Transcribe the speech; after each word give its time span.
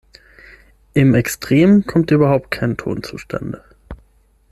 Im 0.95 1.13
Extrem 1.13 1.85
kommt 1.85 2.09
überhaupt 2.09 2.49
kein 2.49 2.75
Ton 2.75 3.03
zustande. 3.03 3.63